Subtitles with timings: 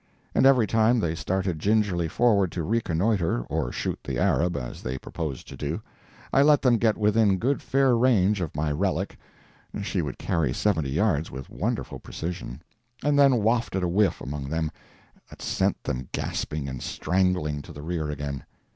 [0.33, 4.97] And every time they started gingerly forward to reconnoitre or shoot the Arab, as they
[4.97, 5.79] proposed to do
[6.33, 9.15] I let them get within good fair range of my relic
[9.83, 12.63] (she would carry seventy yards with wonderful precision),
[13.03, 14.71] and then wafted a whiff among them
[15.29, 18.43] that sent them gasping and strangling to the rear again.